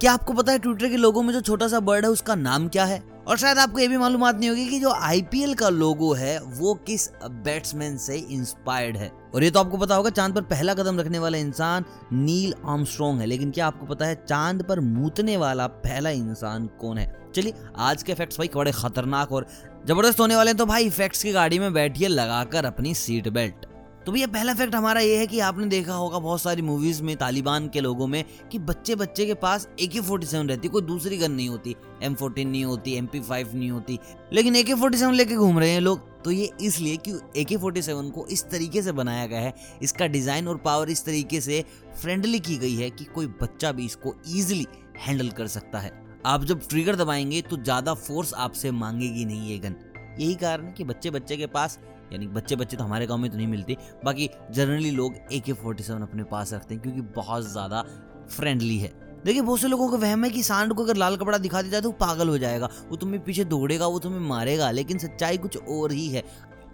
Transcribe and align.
क्या 0.00 0.12
आपको 0.12 0.32
पता 0.32 0.52
है 0.52 0.58
ट्विटर 0.58 0.88
के 0.88 0.96
लोगों 0.96 1.22
में 1.22 1.32
जो 1.32 1.40
छोटा 1.40 1.68
सा 1.68 1.80
बर्ड 1.80 2.04
है, 2.04 2.10
उसका 2.10 2.34
नाम 2.34 2.68
क्या 2.68 2.84
है? 2.84 3.02
और 3.28 3.38
शायद 3.38 3.58
आपको 3.58 3.78
ये 3.78 3.88
भी 3.88 3.96
मालूम 3.96 4.26
नहीं 4.26 4.48
होगी 4.48 4.68
कि 4.68 4.80
जो 4.80 4.90
आईपीएल 4.90 5.54
का 5.54 5.68
लोगो 5.68 6.14
है, 6.14 6.40
वो 6.40 6.74
किस 6.74 7.10
बैट्समैन 7.24 7.96
से 7.96 8.16
इंस्पायर्ड 8.16 8.96
है। 8.96 9.12
और 9.34 9.44
ये 9.44 9.50
तो 9.50 9.60
आपको 9.60 9.76
पता 9.76 9.94
होगा, 9.94 10.10
चाँद 10.10 10.34
पर 10.34 10.42
पहला 10.42 10.74
कदम 10.74 11.00
रखने 11.00 11.18
वाला 11.18 11.38
इंसान 11.38 11.84
नील 12.12 12.54
आर्मस्ट्रॉन्ग 12.66 13.20
है। 13.20 13.26
लेकिन 13.26 13.50
क्या 13.50 13.66
आपको 13.66 13.86
पता 13.86 14.06
है, 14.06 14.24
चाँद 14.28 14.62
पर 14.62 14.80
मूतने 14.80 15.36
वाला 15.36 15.66
पहला 15.66 16.10
इंसान 16.10 16.66
कौन 16.66 16.98
है? 16.98 17.26
चलिए, 17.34 17.54
आज 17.78 18.02
के 18.02 18.14
फैक्ट्स 18.14 18.38
भाई 18.38 18.50
बड़े 18.56 18.72
खतरनाक 18.72 19.32
और 19.32 19.46
ज़बरदस्त 19.86 20.20
होने 20.20 20.36
वाले 20.36 20.50
हैं। 20.50 20.58
तो 20.58 20.66
भाई 20.66 20.90
फैक्ट्स 20.90 21.22
की 21.22 21.32
गाड़ी 21.32 21.58
में 21.58 21.72
बैठिए, 21.72 22.08
लगाकर 22.08 22.64
अपनी 22.64 22.94
सीट 22.94 23.28
बेल्ट 23.28 23.65
तो 24.06 24.12
भैया, 24.12 24.26
पहला 24.26 24.52
फैक्ट 24.54 24.74
हमारा 24.74 25.00
ये 25.00 25.16
है 25.18 25.26
कि 25.26 25.38
आपने 25.40 25.66
देखा 25.66 25.94
होगा 25.94 26.18
बहुत 26.18 26.40
सारी 26.40 26.62
मूवीज़ 26.62 27.02
में 27.02 27.14
तालिबान 27.16 27.66
के 27.68 27.80
लोगों 27.80 28.06
में 28.06 28.24
कि 28.52 28.58
बच्चे 28.58 28.94
बच्चे 28.94 29.24
के 29.26 29.34
पास 29.34 29.66
ए 29.80 29.86
के 29.86 30.00
फोर्टी 30.00 30.26
सेवन 30.26 30.48
रहती, 30.48 30.68
कोई 30.68 30.82
दूसरी 30.82 31.16
गन 31.18 31.32
नहीं 31.32 31.48
होती। 31.48 31.74
एम 32.02 32.14
फोर्टीन 32.14 32.48
नहीं 32.48 32.64
होती 32.64 32.94
एम 32.96 33.06
पी 33.06 33.20
फाइव 33.20 33.54
नहीं 33.54 33.70
होती। 33.70 33.98
लेकिन 34.32 34.56
ए 34.56 34.62
के 34.62 34.74
फोर्टी 34.74 34.98
सेवन 34.98 35.14
लेके 35.14 35.36
घूम 35.36 35.58
रहे 35.58 35.70
हैं 35.70 35.80
लोग। 35.80 36.22
तो 36.24 36.30
ये 36.30 36.50
इसलिए 36.60 36.96
कि 36.98 37.18
ए 37.36 37.44
के 37.44 37.56
फोर्टी 37.56 37.82
सेवन 37.82 38.10
को 38.10 38.26
इस 38.26 38.44
तरीके 38.50 38.82
से 38.82 38.92
बनाया 38.92 39.26
गया 39.26 39.40
है, 39.40 39.52
इसका 39.82 40.06
डिज़ाइन 40.06 40.48
और 40.48 40.56
पावर 40.58 40.90
इस 40.90 41.04
तरीके 41.04 41.40
से 41.40 41.64
फ्रेंडली 41.96 42.40
की 42.40 42.56
गई 42.56 42.74
है 42.74 42.90
कि 42.90 43.04
कोई 43.06 43.26
बच्चा 43.42 43.72
भी 43.72 43.86
इसको 43.86 44.14
ईजिली 44.28 44.66
हैंडल 44.98 45.30
कर 45.30 45.46
सकता 45.48 45.78
है। 45.78 45.92
आप 46.26 46.44
जब 46.44 46.68
ट्रिगर 46.68 46.96
दबाएँगे 46.96 47.42
तो 47.42 47.56
ज़्यादा 47.56 47.94
फोर्स 47.96 48.34
आपसे 48.36 48.70
मांगेगी 48.70 49.24
नहीं 49.24 49.50
ये 49.50 49.58
गन 49.58 49.74
यही 50.18 50.34
कारण 50.36 50.66
है 50.66 50.72
कि 50.72 50.84
बच्चे 50.84 51.10
बच्चे 51.10 51.36
के 51.36 51.46
पास 51.48 51.78
यानी 52.12 52.26
बच्चे 52.28 52.56
बच्चे 52.56 52.76
तो 52.76 52.84
हमारे 52.84 53.06
गाँव 53.06 53.18
में 53.18 53.30
तो 53.30 53.36
नहीं 53.36 53.46
मिलती, 53.46 53.76
बाकी 54.04 54.30
जनरली 54.50 54.90
लोग 54.90 55.14
ए 55.32 55.40
के 55.40 55.52
फोर्टी 55.54 55.84
सेवन 55.84 56.02
अपने 56.02 56.24
पास 56.26 56.52
रखते 56.54 56.74
हैं 56.74 56.82
क्योंकि 56.82 57.00
बहुत 57.16 57.42
ज़्यादा 57.44 57.84
फ्रेंडली 58.28 58.78
है। 58.78 58.92
देखिए, 59.24 59.42
बहुत 59.42 59.60
से 59.60 59.68
लोगों 59.68 59.88
को 59.88 59.96
वहम 59.98 60.24
है 60.24 60.30
कि 60.30 60.42
सांड 60.42 60.72
को 60.72 60.84
अगर 60.84 60.96
लाल 60.96 61.16
कपड़ा 61.16 61.38
दिखा 61.38 61.62
दिया 61.62 61.70
जाए 61.70 61.80
तो 61.80 61.88
वो 61.88 61.96
पागल 62.00 62.28
हो 62.28 62.36
जाएगा, 62.38 62.68
वो 62.90 62.96
तुम्हें 62.96 63.22
पीछे 63.24 63.44
दौड़ेगा, 63.46 63.86
वो 63.86 63.98
तुम्हें 63.98 64.20
मारेगा, 64.20 64.70
लेकिन 64.70 64.98
सच्चाई 64.98 65.38
कुछ 65.38 65.56
और 65.58 65.92
ही 65.92 66.06
है। 66.08 66.22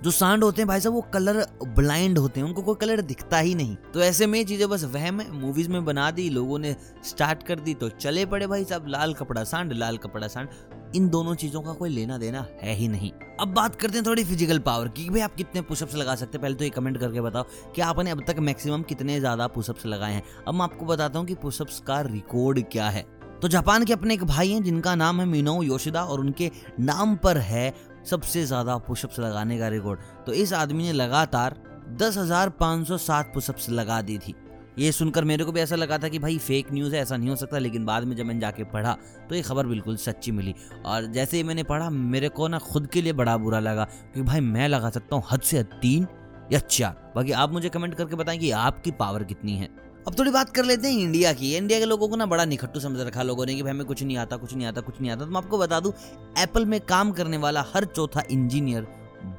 जो 0.03 0.11
सांड 0.11 0.45
होते 0.45 0.63
हैं 0.63 0.67
भाई 0.69 0.81
साहब, 0.81 0.95
वो 0.95 1.01
कलर 1.13 1.37
ब्लाइंड 1.67 2.19
होते 2.19 2.41
हैं, 2.41 2.47
उनको 2.47 2.63
कोई 2.63 2.75
कलर 2.77 3.01
दिखता 3.03 3.39
ही 3.39 3.55
नहीं। 3.55 3.77
तो 3.95 4.01
ऐसे 4.01 4.27
में 4.27 4.45
चीज़ें 4.47 4.69
बस 4.69 4.85
वहम 4.85 5.21
है 5.21 5.31
मूवीज़ 5.33 5.69
में 5.71 5.85
बना 5.85 6.11
दी, 6.11 6.29
लोगों 6.31 6.59
ने 6.59 6.75
स्टार्ट 7.05 7.43
कर 7.43 7.61
दी 7.61 7.75
तो 7.75 7.89
चले 7.91 8.25
पड़े 8.27 8.47
भाई 8.47 8.65
साहब, 8.65 8.87
लाल 8.89 9.15
कपड़ा 9.15 9.45
सांड, 9.45 9.73
लाल 9.73 9.99
कपड़ा 9.99 10.29
सांड। 10.29 10.49
इन 10.95 11.09
दोनों 11.09 11.35
चीज़ों 11.35 11.61
का 11.63 11.73
कोई 11.73 11.91
लेना 11.91 12.19
देना 12.19 12.47
है 12.63 12.75
ही 12.75 12.89
नहीं। 12.89 13.11
अब 13.41 13.55
बात 13.55 13.75
करते 13.77 13.99
हैं 13.99 14.07
थोड़ी 14.07 14.25
फ़िज़िकल 14.25 14.59
पावर 14.61 14.89
की 14.89 15.09
भाई 15.11 15.21
आप 15.21 15.35
कितने 15.35 15.61
पुशअप्स 15.63 15.95
लगा 15.95 16.15
सकते 16.15 16.39
हैं। 16.39 16.43
पहले 16.43 16.55
तो 16.55 16.65
ये 16.65 16.71
कमेंट 16.71 16.99
करके 16.99 17.21
बताओ 17.21 17.45
कि 17.75 17.83
आपने 17.83 18.11
अब 18.11 18.25
तक 18.27 18.39
मैक्सिमम 18.41 18.83
कितने 18.85 19.19
ज़्यादा 19.21 19.47
पुशअप्स 19.49 19.87
लगाए 19.87 20.13
हैं। 20.13 20.23
अब 20.49 20.55
मैं 20.55 20.63
आपको 20.63 20.87
बताता 20.87 21.19
हूँ 21.19 21.27
कि 21.27 21.35
पुशअप्स 21.37 21.81
का 21.81 22.01
रिकॉर्ड 22.03 22.63
क्या 22.73 22.89
है। 22.89 23.07
तो 23.43 23.49
जापान 23.49 23.85
के 23.85 23.93
अपने 23.93 24.15
एक 24.15 24.25
भाई 24.25 24.51
हैं, 24.51 24.63
जिनका 24.63 24.95
नाम 24.95 25.21
है 25.21 25.27
मीनो 25.27 25.63
योशिदा 25.63 26.05
और 26.05 26.21
उनके 26.21 26.51
नाम 26.81 27.17
पर 27.17 27.39
है 27.41 27.73
सबसे 28.07 28.45
ज़्यादा 28.47 28.77
पुशअप्स 28.79 29.19
लगाने 29.19 29.59
का 29.59 29.69
रिकॉर्ड 29.69 30.01
तो 30.27 30.33
इस 30.35 30.53
आदमी 30.55 30.83
ने 30.83 30.93
लगातार 30.93 31.57
दस 31.99 32.17
हज़ार 32.17 32.49
पाँच 32.61 32.87
सौ 32.89 32.97
सात 32.99 33.31
पुशअप्स 33.35 33.69
लगा 33.71 34.01
दी 34.03 34.19
थी। 34.19 34.35
ये 34.79 34.93
सुनकर 34.93 35.25
मेरे 35.25 35.45
को 35.45 35.53
भी 35.53 35.61
ऐसा 35.61 35.77
लगा 35.77 35.99
था 35.99 36.09
कि 36.09 36.19
भाई 36.19 36.39
फेक 36.39 36.73
न्यूज़ 36.73 36.95
है, 36.95 37.03
ऐसा 37.03 37.17
नहीं 37.17 37.29
हो 37.31 37.37
सकता। 37.37 37.59
लेकिन 37.59 37.85
बाद 37.85 38.05
में 38.05 38.17
जब 38.17 38.25
मैंने 38.25 38.41
जाके 38.41 38.65
पढ़ा 38.65 38.97
तो 39.29 39.35
ये 39.35 39.43
खबर 39.43 39.67
बिल्कुल 39.67 39.97
सच्ची 39.97 40.33
मिली। 40.33 40.55
और 40.87 41.07
जैसे 41.07 41.37
ही 41.37 41.43
मैंने 41.43 41.63
पढ़ा, 41.63 41.91
मेरे 41.91 42.29
को 42.29 42.49
ना 42.49 42.59
खुद 42.59 42.87
के 42.87 43.03
लिए 43.03 43.13
बड़ा 43.13 43.37
बुरा 43.37 43.61
लगा 43.61 43.85
क्योंकि 43.85 44.23
भाई, 44.23 44.41
मैं 44.41 44.69
लगा 44.69 44.91
सकता 44.91 45.17
हूँ 45.17 45.25
हद 45.31 45.41
से 45.41 45.59
हद 45.59 45.79
तीन 45.83 46.07
या 46.53 46.59
चार। 46.59 47.13
बाकी 47.17 47.33
आप 47.33 47.53
मुझे 47.53 47.69
कमेंट 47.69 47.95
करके 47.95 48.17
बताएँ 48.17 48.39
कि 48.39 48.51
आपकी 48.51 48.91
पावर 48.91 49.25
कितनी 49.25 49.53
है। 49.53 49.69
अब 50.09 50.19
थोड़ी 50.19 50.31
बात 50.31 50.51
कर 50.51 50.65
लेते 50.65 50.89
हैं 50.89 50.99
इंडिया 50.99 51.33
की। 51.33 51.55
इंडिया 51.57 51.79
के 51.79 51.85
लोगों 51.85 52.09
को 52.09 52.17
ना 52.17 52.27
बड़ा 52.27 52.45
निखट्टू 52.45 52.81
समझ 52.81 53.01
रखा 53.01 53.23
लोगों 53.23 53.47
ने 53.47 53.55
कि 53.55 53.63
भाई, 53.63 53.73
हमें 53.73 53.87
कुछ 53.87 54.03
नहीं 54.03 54.17
आता, 54.17 54.37
कुछ 54.37 54.55
नहीं 54.55 54.67
आता, 54.67 54.81
कुछ 54.81 55.01
नहीं 55.01 55.11
आता। 55.11 55.25
तो 55.25 55.31
मैं 55.31 55.39
आपको 55.39 55.59
बता 55.59 55.81
दूँ 55.81 55.93
एप्पल 56.39 56.67
में 56.67 56.81
काम 56.81 57.13
करने 57.13 57.37
वाला 57.37 57.65
हर 57.75 57.85
चौथा 57.85 58.23
इंजीनियर 58.31 58.83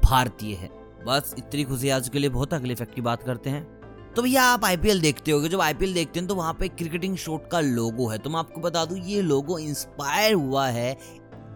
भारतीय 0.03 0.55
है। 0.55 0.69
बस 1.07 1.35
इतनी 1.37 1.63
खुशी 1.63 1.89
आज 1.89 2.09
के 2.09 2.19
लिए 2.19 2.29
बहुत 2.29 2.53
अगले 2.53 2.75
फैक्ट 2.75 2.95
की 2.95 3.01
बात 3.01 3.23
करते 3.23 3.49
हैं। 3.49 3.72
तो 4.15 4.21
भैया 4.21 4.43
आप 4.43 4.65
आईपीएल 4.65 4.99
देखते 5.01 5.31
हो 5.31 5.47
जब 5.47 5.61
आईपीएल 5.61 5.93
देखते 5.93 6.19
हैं 6.19 6.27
तो 6.27 6.35
वहाँ 6.35 6.53
पे 6.53 6.67
क्रिकेटिंग 6.69 7.15
शॉट 7.17 7.49
का 7.51 7.59
लोगो 7.59 8.07
है। 8.07 8.17
तो 8.17 8.29
मैं 8.29 8.39
आपको 8.39 8.61
बता 8.61 8.83
दूँ, 8.85 8.97
ये 8.99 9.21
लोगो 9.21 9.57
इंस्पायर 9.59 10.33
हुआ 10.33 10.67
है 10.67 10.97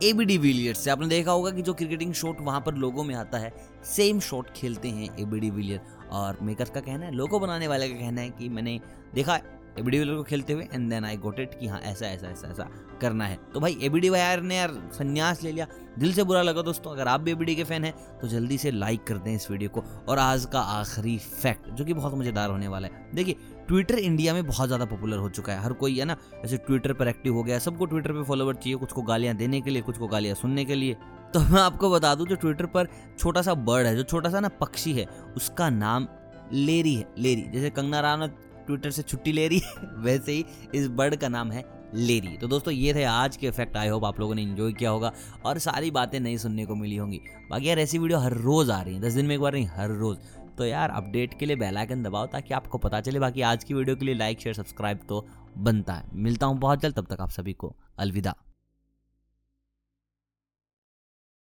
एबीडी 0.04 0.38
विलियर्स 0.38 0.80
से। 0.80 0.92
आपने 0.92 1.08
देखा 1.08 1.32
होगा 1.32 1.52
कि 1.52 1.62
जो 1.62 1.74
क्रिकेटिंग 1.74 2.14
शॉट 2.14 2.38
वहाँ 2.42 2.62
पर 2.62 2.76
लोगों 2.76 3.04
में 3.04 3.14
आता 3.16 3.38
है 3.38 3.54
सेम 3.86 4.20
शॉट 4.20 4.50
खेलते 4.52 4.90
हैं 4.90 5.10
एबीडी 5.20 5.50
विलियर 5.50 5.82
और 6.12 6.38
मेकर 6.42 6.66
का 6.66 6.80
कहना 6.80 7.06
है? 7.06 7.12
लोगो 7.12 7.40
बनाने 7.40 7.68
वाले 7.68 7.90
का 7.90 7.96
कहना 7.96 8.22
है 8.22 8.30
कि 8.30 8.50
मैंने 8.50 8.80
देखा 9.16 9.40
एबीडी 9.80 10.00
वायर 10.00 10.16
को 10.16 10.24
खेलते 10.24 10.54
हुए 10.54 10.68
and 10.74 10.90
then 10.90 11.06
I 11.06 11.18
got 11.18 11.40
it 11.40 11.60
कि 11.60 11.68
हाँ 11.68 11.80
ऐसा 11.82 12.06
ऐसा 12.06 12.28
ऐसा 12.28 12.48
ऐसा 12.48 12.70
करना 13.02 13.26
है। 13.26 13.38
तो 13.54 13.60
भाई 13.60 13.78
एबीडी 13.84 14.10
वायर 14.10 14.42
ने 14.42 14.56
यार 14.58 14.72
संन्यास 14.94 15.44
ले 15.44 15.52
लिया। 15.52 15.68
दिल 16.00 16.14
से 16.14 16.24
बुरा 16.24 16.42
लगा 16.42 16.62
दोस्तों, 16.62 16.92
अगर 16.92 17.08
आप 17.08 17.22
भी 17.22 17.32
एबीडी 17.32 17.56
के 17.56 17.64
फ़ैन 17.64 17.84
हैं 17.84 17.94
तो 18.20 18.28
जल्दी 18.28 18.58
से 18.58 18.72
लाइक 18.72 19.04
कर 19.04 19.18
दें 19.18 19.34
इस 19.34 19.50
वीडियो 19.52 19.70
को। 19.70 19.84
और 20.10 20.20
आज 20.20 20.46
का 20.46 20.60
आखिरी 20.60 21.18
फैक्ट 21.18 21.70
जो 21.70 21.86
कि 21.86 21.94
बहुत 21.94 22.14
मज़ेदार 22.14 22.50
होने 22.50 22.68
वाला 22.68 22.88
है। 22.88 23.10
देखिए 23.16 23.36
ट्विटर 23.68 24.00
इंडिया 24.00 24.34
में 24.34 24.46
बहुत 24.48 24.68
ज़्यादा 24.68 24.86
पॉपुलर 24.86 25.18
हो 25.18 25.30
चुका 25.30 25.54
है। 25.54 25.64
हर 25.64 25.74
कोई, 25.74 25.98
है 26.00 26.06
ना 26.06 26.16
ऐसे 26.36 26.58
ट्विटर 26.58 26.94
पर 26.94 27.08
एक्टिव 27.08 27.34
हो 27.34 27.44
गया, 27.44 27.60
सबको 27.60 27.86
ट्विटर 27.86 28.14
पर 28.14 28.24
फॉलोवर 28.24 28.56
चाहिए, 28.56 28.78
कुछ 28.78 28.92
को 28.92 29.02
गालियाँ 29.04 29.36
देने 29.36 29.62
के 29.62 29.70
लिए, 29.70 29.82
कुछ 29.82 29.98
को 29.98 30.08
गालियाँ 30.08 30.36
सुनने 30.36 30.66
के 30.66 30.76
लिए। 30.76 30.98
तो 31.34 31.40
मैं 31.42 31.62
आपको 31.62 31.90
बता 31.92 32.14
दूँ, 32.16 32.28
जो 32.28 32.36
ट्विटर 32.36 32.66
पर 32.68 32.88
छोटा 33.20 33.42
सा 33.42 33.54
बर्ड 33.54 33.88
है, 33.88 33.96
जो 33.96 34.04
छोटा 34.04 34.30
सा 34.30 34.40
ना 34.40 34.48
पक्षी 34.62 34.94
है, 34.94 35.06
उसका 35.36 35.70
नाम 35.70 36.08
लेरी 36.54 36.94
है 36.96 37.08
लेरी 37.18 37.42
जैसे 37.44 37.70
कंगना 37.70 38.00
रानत 38.00 38.38
ट्विटर 38.68 38.92
से 38.92 39.02
छुट्टी 39.02 39.32
ले 39.32 39.48
रही 39.48 39.60
है, 39.60 39.72
वैसे 39.98 40.32
ही 40.32 40.46
इस 40.76 40.88
बर्ड 40.88 41.16
का 41.16 41.30
नाम 41.30 41.52
है 41.52 41.78
लेरी। 41.96 42.38
तो 42.38 42.48
दोस्तों, 42.48 42.74
ये 42.74 42.94
थे 42.94 43.04
आज 43.04 43.38
के 43.38 43.48
इफ़ेक्ट 43.48 43.78
आई 43.78 43.88
होप 43.88 44.06
आप 44.06 44.20
लोगों 44.20 44.36
ने 44.36 44.42
इन्जॉय 44.42 44.74
किया 44.74 44.90
होगा 44.90 45.12
और 45.46 45.60
सारी 45.60 45.92
बातें 45.92 46.20
नहीं 46.20 46.38
सुनने 46.38 46.66
को 46.66 46.76
मिली 46.76 46.96
होंगी। 46.96 47.22
बाकी 47.50 47.70
यार, 47.70 47.80
ऐसी 47.80 47.98
वीडियो 47.98 48.20
हर 48.20 48.34
रोज़ 48.34 48.72
आ 48.72 48.82
रही 48.82 48.96
है, 48.96 49.02
दस 49.02 49.14
दिन 49.14 49.26
में 49.26 49.36
एक 49.36 49.42
बार 49.42 49.54
नहीं, 49.54 49.68
हर 49.68 49.90
रोज़। 49.90 50.18
तो 50.58 50.66
यार 50.66 50.90
अपडेट 50.90 51.40
के 51.40 51.46
लिए 51.46 51.56
बेल 51.56 51.78
आइकन 51.78 52.04
दबाओ 52.04 52.26
ताकि 52.26 52.54
आपको 52.54 52.78
पता 52.78 53.02
चले। 53.02 53.20
बाकी 53.20 53.42
आज 53.42 53.64
की 53.64 53.74
वीडियो 53.74 53.96
के 53.96 54.06
लिए 54.06 54.16
लाइक 54.16 54.40
शेयर 54.40 54.56
सब्सक्राइब 54.56 55.00
तो 55.10 55.28
बनता 55.58 55.94
है। 55.94 56.06
मिलता 56.14 56.46
हूँ 56.46 56.58
बहुत 56.58 56.82
जल्द, 56.82 56.96
तब 56.96 57.06
तक 57.06 57.22
आप 57.22 57.30
सभी 57.30 57.54
को 57.54 57.76
अलविदा। 57.98 58.36